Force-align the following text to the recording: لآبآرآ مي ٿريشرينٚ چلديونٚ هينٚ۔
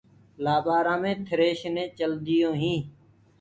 لآبآرآ 0.43 0.95
مي 1.01 1.11
ٿريشرينٚ 1.27 1.93
چلديونٚ 1.97 2.59
هينٚ۔ 2.61 2.85